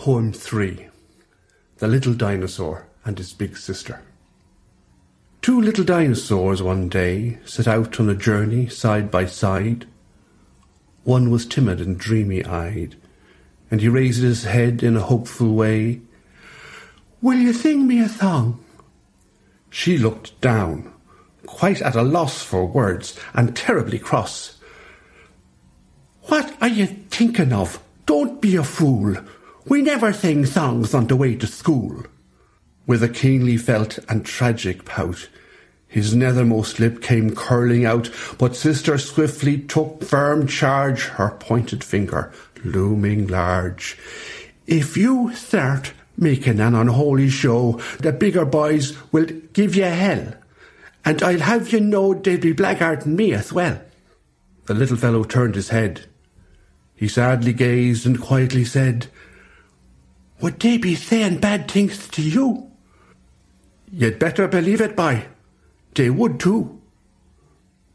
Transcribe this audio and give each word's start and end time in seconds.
Poem 0.00 0.32
3 0.32 0.88
The 1.76 1.86
Little 1.86 2.14
Dinosaur 2.14 2.86
and 3.04 3.18
His 3.18 3.34
Big 3.34 3.58
Sister. 3.58 4.00
Two 5.42 5.60
little 5.60 5.84
dinosaurs 5.84 6.62
one 6.62 6.88
day 6.88 7.38
set 7.44 7.68
out 7.68 8.00
on 8.00 8.08
a 8.08 8.14
journey 8.14 8.66
side 8.66 9.10
by 9.10 9.26
side. 9.26 9.86
One 11.04 11.28
was 11.28 11.44
timid 11.44 11.82
and 11.82 11.98
dreamy 11.98 12.42
eyed, 12.46 12.96
and 13.70 13.82
he 13.82 13.90
raised 13.90 14.22
his 14.22 14.44
head 14.44 14.82
in 14.82 14.96
a 14.96 15.02
hopeful 15.02 15.52
way. 15.52 16.00
Will 17.20 17.38
you 17.38 17.52
sing 17.52 17.86
me 17.86 18.00
a 18.00 18.08
song? 18.08 18.64
She 19.68 19.98
looked 19.98 20.40
down, 20.40 20.94
quite 21.44 21.82
at 21.82 21.94
a 21.94 22.02
loss 22.02 22.42
for 22.42 22.64
words, 22.64 23.20
and 23.34 23.54
terribly 23.54 23.98
cross. 23.98 24.56
What 26.22 26.56
are 26.62 26.68
you 26.68 26.86
thinking 26.86 27.52
of? 27.52 27.82
Don't 28.06 28.40
be 28.40 28.56
a 28.56 28.64
fool. 28.64 29.16
We 29.70 29.82
never 29.82 30.12
sing 30.12 30.46
songs 30.46 30.94
on 30.94 31.06
the 31.06 31.14
way 31.14 31.36
to 31.36 31.46
school. 31.46 32.02
With 32.88 33.04
a 33.04 33.08
keenly 33.08 33.56
felt 33.56 34.00
and 34.08 34.26
tragic 34.26 34.84
pout, 34.84 35.28
his 35.86 36.12
nethermost 36.12 36.80
lip 36.80 37.00
came 37.00 37.36
curling 37.36 37.84
out, 37.84 38.10
but 38.36 38.56
sister 38.56 38.98
swiftly 38.98 39.58
took 39.58 40.02
firm 40.02 40.48
charge, 40.48 41.04
her 41.04 41.36
pointed 41.38 41.84
finger 41.84 42.32
looming 42.64 43.28
large. 43.28 43.96
If 44.66 44.96
you 44.96 45.32
start 45.36 45.92
making 46.16 46.58
an 46.58 46.74
unholy 46.74 47.30
show, 47.30 47.80
the 48.00 48.10
bigger 48.10 48.44
boys 48.44 48.96
will 49.12 49.26
give 49.52 49.76
you 49.76 49.84
hell, 49.84 50.34
and 51.04 51.22
I'll 51.22 51.38
have 51.38 51.72
you 51.72 51.78
know 51.78 52.14
they'll 52.14 52.40
be 52.40 52.54
blackguarding 52.54 53.14
me 53.14 53.34
as 53.34 53.52
well. 53.52 53.80
The 54.66 54.74
little 54.74 54.96
fellow 54.96 55.22
turned 55.22 55.54
his 55.54 55.68
head. 55.68 56.06
He 56.96 57.06
sadly 57.06 57.52
gazed 57.52 58.04
and 58.04 58.20
quietly 58.20 58.64
said, 58.64 59.06
would 60.40 60.60
they 60.60 60.78
be 60.78 60.94
saying 60.94 61.38
bad 61.38 61.70
things 61.70 62.08
to 62.08 62.22
you? 62.22 62.70
You'd 63.92 64.18
better 64.18 64.48
believe 64.48 64.80
it, 64.80 64.96
by. 64.96 65.26
They 65.94 66.10
would 66.10 66.38
too. 66.38 66.80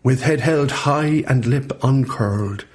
With 0.04 0.22
head 0.22 0.42
held 0.42 0.72
high 0.72 1.24
and 1.28 1.46
lip 1.46 1.72
uncurled, 1.82 2.66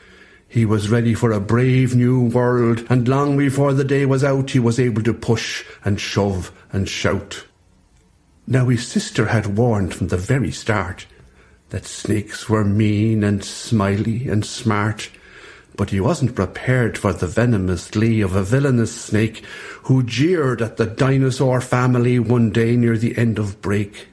he 0.49 0.65
was 0.65 0.91
ready 0.91 1.15
for 1.15 1.31
a 1.31 1.39
brave 1.39 1.95
new 1.95 2.23
world, 2.23 2.85
and 2.91 3.07
long 3.07 3.37
before 3.37 3.73
the 3.73 3.85
day 3.85 4.05
was 4.05 4.25
out 4.25 4.51
he 4.51 4.59
was 4.59 4.81
able 4.81 5.03
to 5.05 5.15
push 5.15 5.65
and 5.85 6.01
shove 6.01 6.51
and 6.73 6.89
shout. 6.89 7.45
Now 8.49 8.67
his 8.67 8.85
sister 8.85 9.27
had 9.27 9.57
warned 9.57 9.95
from 9.95 10.09
the 10.09 10.17
very 10.17 10.51
start 10.51 11.07
that 11.69 11.87
snakes 11.87 12.49
were 12.49 12.65
mean 12.65 13.23
and 13.23 13.45
smiley 13.45 14.29
and 14.29 14.45
smart, 14.45 15.11
but 15.81 15.89
he 15.89 15.99
wasn't 15.99 16.35
prepared 16.35 16.99
for 16.99 17.15
the 17.15 17.27
venomous 17.27 17.91
glee 17.91 18.21
of 18.21 18.37
a 18.37 18.43
villainous 18.43 18.95
snake 18.95 19.43
who 19.85 20.03
jeered 20.03 20.61
at 20.61 20.77
the 20.77 20.85
dinosaur 20.85 21.59
family 21.59 22.19
one 22.19 22.51
day 22.51 22.77
near 22.77 22.99
the 22.99 23.17
end 23.17 23.39
of 23.39 23.63
break. 23.63 24.09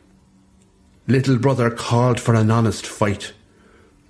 Little 1.08 1.38
brother 1.38 1.70
called 1.70 2.22
for 2.22 2.36
an 2.36 2.50
honest 2.52 2.88
fight, 2.88 3.34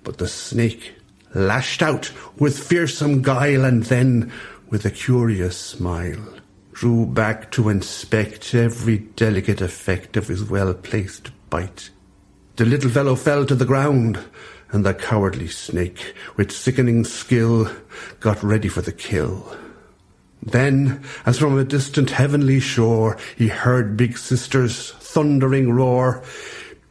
but 0.04 0.18
the 0.18 0.28
snake 0.28 0.92
lashed 1.34 1.82
out 1.82 2.12
with 2.38 2.56
fearsome 2.56 3.22
guile 3.22 3.64
and 3.64 3.82
then, 3.82 4.30
with 4.70 4.84
a 4.84 4.90
curious 4.92 5.58
smile, 5.58 6.34
drew 6.72 7.06
back 7.06 7.50
to 7.50 7.70
inspect 7.70 8.54
every 8.54 8.98
delicate 8.98 9.60
effect 9.60 10.16
of 10.16 10.28
his 10.28 10.44
well-placed 10.44 11.32
bite. 11.50 11.90
The 12.54 12.66
little 12.66 12.90
fellow 12.90 13.16
fell 13.16 13.44
to 13.46 13.56
the 13.56 13.64
ground, 13.64 14.20
and 14.70 14.84
the 14.84 14.94
cowardly 14.94 15.48
snake, 15.48 16.14
with 16.36 16.52
sickening 16.52 17.04
skill, 17.04 17.70
got 18.20 18.42
ready 18.42 18.68
for 18.68 18.82
the 18.82 18.92
kill. 18.92 19.56
Then, 20.42 21.02
as 21.26 21.38
from 21.38 21.58
a 21.58 21.64
distant 21.64 22.10
heavenly 22.10 22.60
shore, 22.60 23.16
he 23.36 23.48
heard 23.48 23.96
Big 23.96 24.18
Sister's 24.18 24.92
thundering 24.92 25.72
roar, 25.72 26.22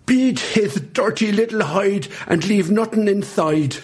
Beat 0.05 0.39
his 0.39 0.76
dirty 0.76 1.33
little 1.33 1.64
hide 1.64 2.08
and 2.27 2.48
leave 2.48 2.71
nothing 2.71 3.10
inside. 3.10 3.77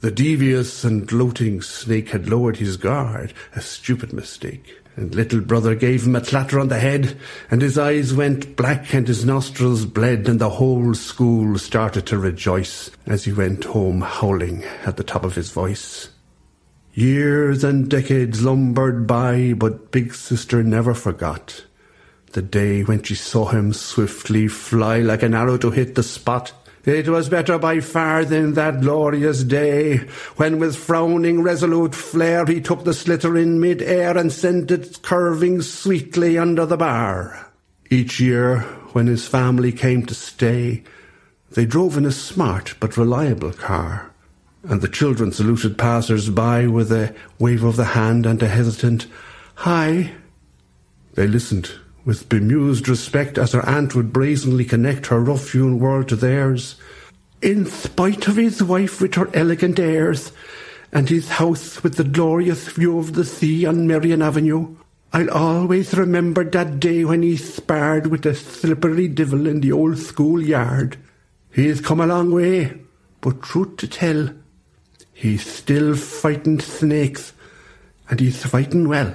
The 0.00 0.10
devious 0.10 0.82
and 0.82 1.06
gloating 1.06 1.62
snake 1.62 2.10
had 2.10 2.28
lowered 2.28 2.56
his 2.56 2.76
guard, 2.76 3.32
a 3.54 3.60
stupid 3.60 4.12
mistake 4.12 4.81
and 4.96 5.14
little 5.14 5.40
brother 5.40 5.74
gave 5.74 6.06
him 6.06 6.16
a 6.16 6.20
clatter 6.20 6.60
on 6.60 6.68
the 6.68 6.78
head, 6.78 7.16
and 7.50 7.62
his 7.62 7.78
eyes 7.78 8.12
went 8.12 8.56
black 8.56 8.92
and 8.94 9.08
his 9.08 9.24
nostrils 9.24 9.86
bled, 9.86 10.28
and 10.28 10.40
the 10.40 10.50
whole 10.50 10.94
school 10.94 11.58
started 11.58 12.06
to 12.06 12.18
rejoice 12.18 12.90
as 13.06 13.24
he 13.24 13.32
went 13.32 13.64
home 13.64 14.02
howling 14.02 14.64
at 14.84 14.96
the 14.96 15.04
top 15.04 15.24
of 15.24 15.34
his 15.34 15.50
voice. 15.50 16.10
Years 16.94 17.64
and 17.64 17.88
decades 17.88 18.42
lumbered 18.42 19.06
by, 19.06 19.54
but 19.54 19.90
Big 19.90 20.14
Sister 20.14 20.62
never 20.62 20.92
forgot 20.92 21.64
the 22.32 22.42
day 22.42 22.82
when 22.82 23.02
she 23.02 23.14
saw 23.14 23.46
him 23.46 23.72
swiftly 23.72 24.48
fly 24.48 25.00
like 25.00 25.22
an 25.22 25.34
arrow 25.34 25.58
to 25.58 25.70
hit 25.70 25.94
the 25.94 26.02
spot 26.02 26.52
it 26.84 27.08
was 27.08 27.28
better 27.28 27.58
by 27.58 27.80
far 27.80 28.24
than 28.24 28.54
that 28.54 28.80
glorious 28.80 29.44
day, 29.44 29.98
when 30.36 30.58
with 30.58 30.76
frowning 30.76 31.42
resolute 31.42 31.94
flare 31.94 32.44
he 32.44 32.60
took 32.60 32.84
the 32.84 32.90
sliotar 32.90 33.40
in 33.40 33.60
mid-air 33.60 34.18
and 34.18 34.32
sent 34.32 34.70
it 34.70 35.00
curving 35.02 35.62
sweetly 35.62 36.36
under 36.36 36.66
the 36.66 36.76
bar. 36.76 37.46
Each 37.88 38.18
year, 38.18 38.60
when 38.92 39.06
his 39.06 39.28
family 39.28 39.70
came 39.70 40.06
to 40.06 40.14
stay, 40.14 40.82
they 41.52 41.66
drove 41.66 41.96
in 41.96 42.06
a 42.06 42.12
smart 42.12 42.74
but 42.80 42.96
reliable 42.96 43.52
car, 43.52 44.10
and 44.64 44.80
the 44.80 44.88
children 44.88 45.30
saluted 45.30 45.78
passers-by 45.78 46.66
with 46.66 46.90
a 46.90 47.14
wave 47.38 47.62
of 47.62 47.76
the 47.76 47.84
hand 47.84 48.26
and 48.26 48.42
a 48.42 48.48
hesitant, 48.48 49.06
Hi. 49.56 50.12
They 51.14 51.26
listened 51.26 51.70
with 52.04 52.28
bemused 52.28 52.88
respect 52.88 53.38
as 53.38 53.52
her 53.52 53.64
aunt 53.68 53.94
would 53.94 54.12
brazenly 54.12 54.64
connect 54.64 55.06
her 55.06 55.20
rough-hewn 55.20 55.78
world 55.78 56.08
to 56.08 56.16
theirs. 56.16 56.76
In 57.40 57.66
spite 57.66 58.28
of 58.28 58.36
his 58.36 58.62
wife 58.62 59.00
with 59.00 59.14
her 59.14 59.30
elegant 59.34 59.78
airs, 59.78 60.32
and 60.92 61.08
his 61.08 61.30
house 61.30 61.82
with 61.82 61.96
the 61.96 62.04
glorious 62.04 62.68
view 62.68 62.98
of 62.98 63.14
the 63.14 63.24
sea 63.24 63.64
on 63.64 63.86
Merrion 63.86 64.20
Avenue, 64.22 64.76
I'll 65.12 65.30
always 65.30 65.94
remember 65.94 66.44
that 66.44 66.80
day 66.80 67.04
when 67.04 67.22
he 67.22 67.36
sparred 67.36 68.06
with 68.06 68.22
the 68.22 68.34
slippery 68.34 69.08
divil 69.08 69.46
in 69.46 69.60
the 69.60 69.72
old 69.72 69.98
schoolyard. 69.98 70.96
He's 71.50 71.80
come 71.80 72.00
a 72.00 72.06
long 72.06 72.30
way, 72.30 72.80
but 73.20 73.42
truth 73.42 73.76
to 73.78 73.88
tell, 73.88 74.30
he's 75.12 75.44
still 75.50 75.96
fighting 75.96 76.60
snakes, 76.60 77.32
and 78.08 78.20
he's 78.20 78.44
fighting 78.44 78.88
well. 78.88 79.14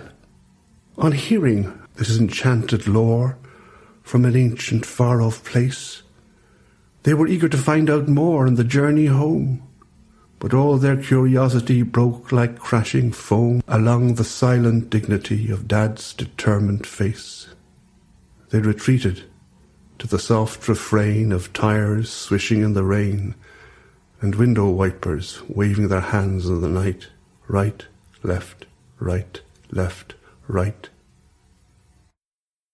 On 0.97 1.11
hearing 1.11 1.79
this 1.97 2.17
enchanted 2.17 2.87
lore 2.87 3.37
from 4.03 4.23
an 4.23 4.35
ancient 4.35 4.85
far-off 4.85 5.43
place. 5.43 6.03
They 7.03 7.13
were 7.13 7.27
eager 7.27 7.49
to 7.49 7.57
find 7.57 7.89
out 7.89 8.07
more 8.07 8.47
on 8.47 8.55
the 8.55 8.63
journey 8.63 9.07
home, 9.07 9.63
but 10.39 10.53
all 10.53 10.77
their 10.77 11.01
curiosity 11.01 11.81
broke 11.81 12.31
like 12.31 12.59
crashing 12.59 13.11
foam 13.11 13.63
along 13.67 14.15
the 14.15 14.23
silent 14.23 14.89
dignity 14.89 15.49
of 15.49 15.67
Dad's 15.67 16.13
determined 16.13 16.85
face. 16.85 17.47
They 18.49 18.59
retreated 18.59 19.23
to 19.99 20.07
the 20.07 20.19
soft 20.19 20.67
refrain 20.67 21.31
of 21.31 21.51
tires 21.53 22.11
swishing 22.11 22.61
in 22.61 22.73
the 22.73 22.83
rain 22.83 23.35
and 24.21 24.35
window 24.35 24.69
wipers 24.69 25.41
waving 25.47 25.87
their 25.87 26.01
hands 26.01 26.47
in 26.47 26.61
the 26.61 26.69
night, 26.69 27.07
right, 27.47 27.85
left, 28.23 28.65
right, 28.99 29.41
left, 29.71 30.15
right, 30.47 30.89